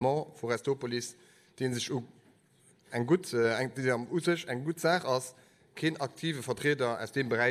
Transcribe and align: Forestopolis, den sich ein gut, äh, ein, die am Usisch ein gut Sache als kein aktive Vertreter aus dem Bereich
Forestopolis, 0.00 1.16
den 1.58 1.74
sich 1.74 1.90
ein 2.92 3.04
gut, 3.04 3.32
äh, 3.32 3.54
ein, 3.54 3.74
die 3.74 3.90
am 3.90 4.06
Usisch 4.12 4.46
ein 4.46 4.64
gut 4.64 4.78
Sache 4.78 5.08
als 5.08 5.34
kein 5.74 6.00
aktive 6.00 6.42
Vertreter 6.42 7.00
aus 7.02 7.10
dem 7.10 7.28
Bereich 7.28 7.46